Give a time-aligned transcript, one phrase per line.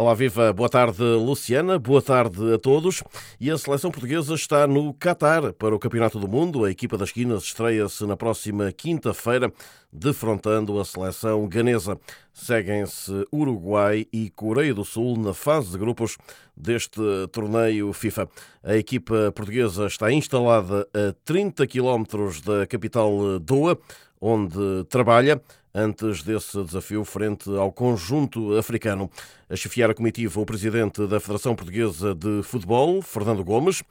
[0.00, 0.50] Olá, viva.
[0.50, 1.78] Boa tarde, Luciana.
[1.78, 3.02] Boa tarde a todos.
[3.38, 6.64] E a seleção portuguesa está no Qatar para o Campeonato do Mundo.
[6.64, 9.52] A equipa das esquinas estreia-se na próxima quinta-feira,
[9.92, 11.98] defrontando a seleção ganesa.
[12.32, 16.16] Seguem-se Uruguai e Coreia do Sul na fase de grupos
[16.56, 18.26] deste torneio FIFA.
[18.64, 23.76] A equipa portuguesa está instalada a 30 quilómetros da capital Doha,
[24.18, 25.42] onde trabalha
[25.74, 29.10] antes desse desafio frente ao conjunto africano.
[29.48, 33.82] A chefiar a comitiva o presidente da Federação Portuguesa de Futebol, Fernando Gomes,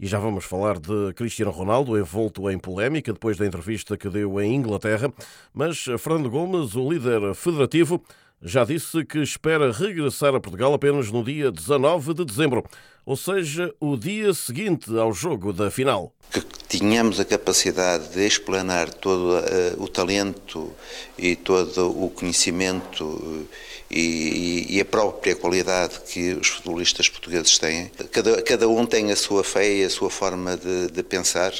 [0.00, 4.40] e já vamos falar de Cristiano Ronaldo, envolto em polémica depois da entrevista que deu
[4.40, 5.12] em Inglaterra.
[5.52, 8.02] Mas Fernando Gomes, o líder federativo,
[8.40, 12.64] já disse que espera regressar a Portugal apenas no dia 19 de dezembro,
[13.04, 16.12] ou seja, o dia seguinte ao jogo da final.
[16.30, 20.70] Que tínhamos a capacidade de explanar todo uh, o talento
[21.16, 23.48] e todo o conhecimento
[23.90, 27.90] e, e, a própria qualidade que os futebolistas portugueses têm.
[28.12, 31.52] Cada, cada um tem a sua fé e a sua forma de, de pensar.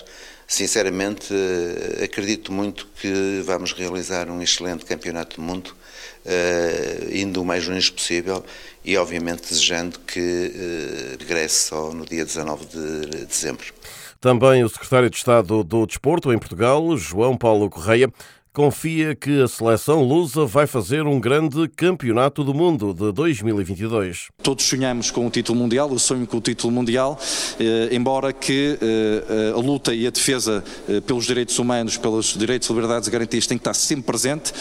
[0.47, 5.77] Sinceramente, eh, acredito muito que vamos realizar um excelente campeonato do mundo
[6.25, 8.43] uh, indo o mais longe possível
[8.83, 13.75] e, obviamente, desejando que uh, regresse só no dia 19 de dezembro.
[14.21, 18.13] Também o secretário de Estado do Desporto em Portugal, João Paulo Correia,
[18.53, 24.27] confia que a seleção lusa vai fazer um grande campeonato do mundo de 2022.
[24.43, 27.17] Todos sonhamos com o título mundial, eu sonho com o título mundial,
[27.61, 32.69] eh, embora que eh, a luta e a defesa eh, pelos direitos humanos, pelos direitos,
[32.69, 34.53] liberdades e garantias tem que estar sempre presente,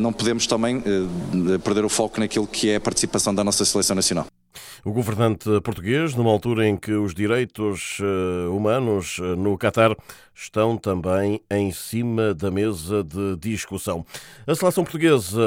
[0.00, 0.82] não podemos também
[1.62, 4.26] perder o foco naquilo que é a participação da nossa seleção nacional.
[4.86, 9.96] O governante português, numa altura em que os direitos eh, humanos eh, no Catar
[10.32, 14.06] estão também em cima da mesa de discussão.
[14.46, 15.42] A seleção portuguesa,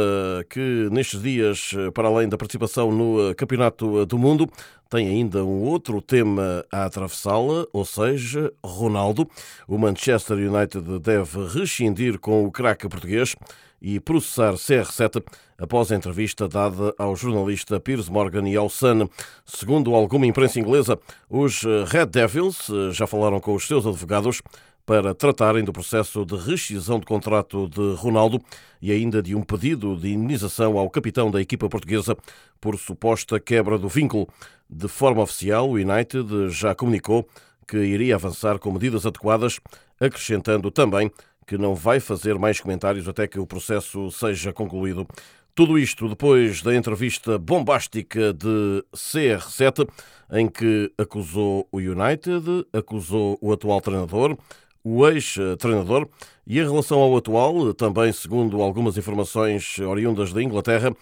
[0.50, 4.46] que nestes dias, eh, para além da participação no Campeonato do Mundo,
[4.90, 9.30] tem ainda um outro tema a atravessá-la, ou seja, Ronaldo.
[9.68, 13.36] O Manchester United deve rescindir com o craque português
[13.80, 15.24] e processar CR7
[15.58, 19.08] após a entrevista dada ao jornalista Piers Morgan e ao Sun.
[19.46, 20.98] Segundo alguma imprensa inglesa,
[21.30, 24.42] os Red Devils eh, já falaram com os seus advogados
[24.90, 28.42] para tratarem do processo de rescisão de contrato de Ronaldo
[28.82, 32.18] e ainda de um pedido de indenização ao capitão da equipa portuguesa
[32.60, 34.28] por suposta quebra do vínculo.
[34.68, 37.30] De forma oficial, o United já comunicou
[37.68, 39.60] que iria avançar com medidas adequadas,
[40.00, 41.12] acrescentando também
[41.46, 45.06] que não vai fazer mais comentários até que o processo seja concluído.
[45.54, 49.88] Tudo isto depois da entrevista bombástica de CR7,
[50.32, 54.36] em que acusou o United, acusou o atual treinador,
[54.84, 56.08] o ex-treinador,
[56.46, 60.96] e em relação ao atual, também segundo algumas informações oriundas da Inglaterra,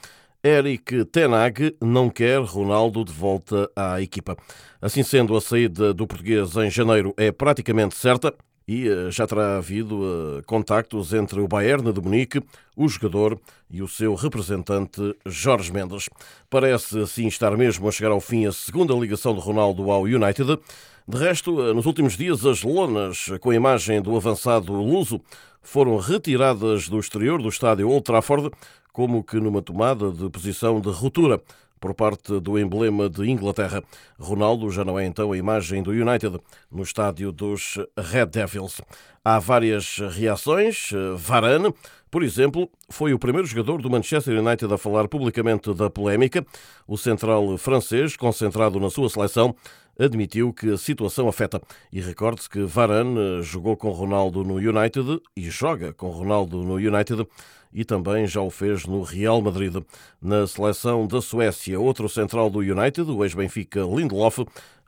[0.44, 4.38] Eric Tenag não quer Ronaldo de volta à equipa.
[4.82, 8.34] Assim sendo, a saída do português em janeiro é praticamente certa
[8.68, 12.44] e eh, já terá havido eh, contactos entre o Bayern de Munique,
[12.76, 13.40] o jogador
[13.72, 16.10] e o seu representante Jorge Mendes.
[16.50, 20.60] Parece assim estar mesmo a chegar ao fim a segunda ligação de Ronaldo ao United.
[21.08, 25.22] De resto, eh, nos últimos dias, as lonas com a imagem do avançado luso
[25.62, 28.52] foram retiradas do exterior do estádio Old Trafford,
[28.92, 31.42] como que numa tomada de posição de ruptura
[31.80, 33.84] por parte do emblema de Inglaterra.
[34.20, 36.40] Ronaldo já não é então a imagem do United
[36.72, 38.82] no estádio dos Red Devils.
[39.24, 40.92] Há várias reações.
[41.18, 41.74] Varane,
[42.10, 46.46] por exemplo, foi o primeiro jogador do Manchester United a falar publicamente da polémica.
[46.88, 49.56] O central francês, concentrado na sua seleção,
[50.00, 51.62] admitiu que a situação afeta.
[51.92, 57.28] E recorde-se que Varane jogou com Ronaldo no United e joga com Ronaldo no United
[57.74, 59.76] e também já o fez no Real Madrid.
[60.22, 64.40] Na seleção da Suécia, outro central do United, o ex-Benfica Lindelof,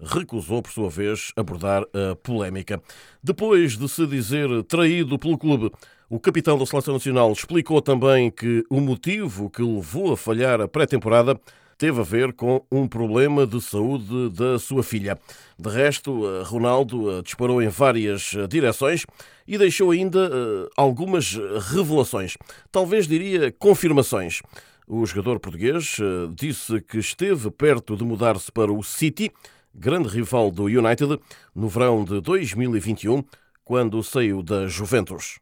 [0.02, 2.81] recusou, por sua vez, abordar a polémica.
[3.22, 5.72] Depois de se dizer traído pelo clube,
[6.09, 10.68] o capitão da Seleção Nacional explicou também que o motivo que levou a falhar a
[10.68, 11.39] pré-temporada
[11.80, 15.18] teve a ver com um problema de saúde da sua filha.
[15.58, 19.06] De resto, eh, Ronaldo eh, disparou em várias eh, direções
[19.48, 20.30] e deixou ainda
[20.78, 21.36] algumas
[21.72, 22.38] revelações,
[22.72, 24.42] talvez diria confirmações.
[24.88, 25.98] O jogador português
[26.36, 29.31] disse que esteve perto de mudar-se para o City,
[29.74, 31.20] grande rival do United,
[31.56, 33.24] no verão de 2021,
[33.64, 35.40] quando saiu da Juventus.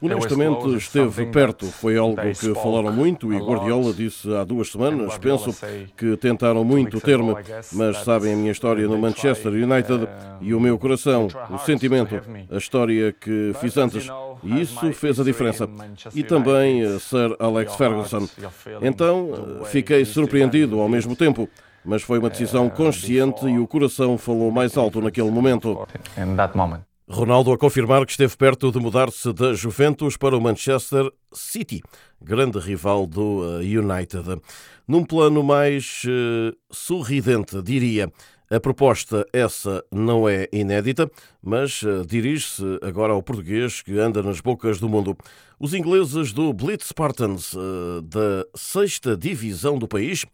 [0.00, 1.66] Honestamente, esteve perto.
[1.66, 5.18] Foi algo que falaram muito e Guardiola disse há duas semanas.
[5.18, 5.54] Penso
[5.96, 7.34] que tentaram muito ter-me,
[7.72, 10.08] mas sabem a minha história no Manchester United
[10.40, 12.20] e o meu coração, o sentimento,
[12.50, 14.08] a história que fiz antes.
[14.42, 15.68] E isso fez a diferença.
[16.14, 18.28] E também eh, Sir Alex Ferguson.
[18.82, 21.48] Então, eh, fiquei surpreendido ao mesmo tempo
[21.84, 25.86] mas foi uma decisão consciente e o coração falou mais alto naquele momento.
[27.06, 31.82] Ronaldo a confirmar que esteve perto de mudar-se da Juventus para o Manchester City,
[32.18, 34.40] grande rival do uh, United.
[34.88, 38.10] Num plano mais uh, sorridente, diria.
[38.50, 41.10] A proposta essa não é inédita,
[41.42, 45.14] mas uh, dirige-se agora ao português que anda nas bocas do mundo.
[45.60, 50.24] Os ingleses do Blitz Spartans, uh, da sexta divisão do país,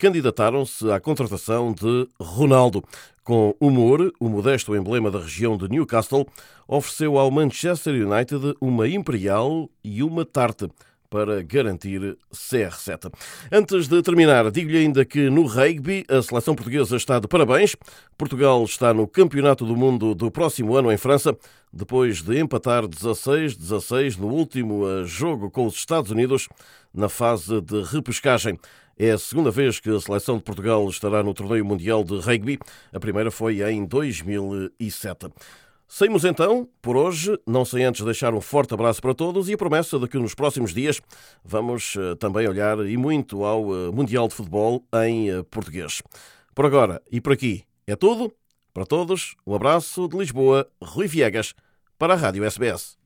[0.00, 2.82] candidataram-se à contratação de Ronaldo.
[3.22, 6.26] Com humor, o modesto emblema da região de Newcastle
[6.66, 10.70] ofereceu ao Manchester United uma Imperial e uma Tarte
[11.10, 13.12] para garantir CR7.
[13.52, 17.76] Antes de terminar, digo-lhe ainda que no rugby a seleção portuguesa está de parabéns.
[18.16, 21.36] Portugal está no Campeonato do Mundo do próximo ano em França,
[21.70, 26.48] depois de empatar 16-16 no último eh, jogo com os Estados Unidos
[26.94, 28.58] na fase de repescagem.
[29.02, 32.58] É a segunda vez que a seleção de Portugal estará no Torneio Mundial de Rugby.
[32.92, 35.28] A primeira foi em 2007.
[35.88, 39.56] Saímos então, por hoje, não sem antes deixar um forte abraço para todos e a
[39.56, 41.00] promessa de que nos próximos dias
[41.42, 46.02] vamos eh, também olhar e muito ao eh, Mundial de Futebol em eh, português.
[46.54, 48.30] Por agora e por aqui é tudo.
[48.74, 51.54] Para todos, um abraço de Lisboa, Rui Viegas,
[51.98, 52.99] para a Rádio SBS.